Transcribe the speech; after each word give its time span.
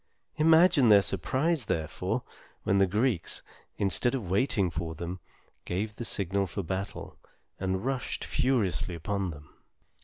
Imagine 0.37 0.89
their 0.89 1.03
surprise, 1.03 1.65
therefore, 1.65 2.23
when 2.63 2.79
the 2.79 2.87
Greeks, 2.87 3.43
instead 3.77 4.15
of 4.15 4.27
waiting 4.31 4.71
for 4.71 4.95
them, 4.95 5.19
gave 5.63 5.95
the 5.97 6.05
signal 6.05 6.47
for 6.47 6.63
battle, 6.63 7.19
and 7.59 7.85
rushed 7.85 8.25
furiously 8.25 8.95
upon 8.95 9.29
them. 9.29 9.53